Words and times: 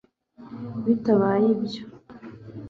bitabaye 0.85 1.45
ibyo 1.55 1.83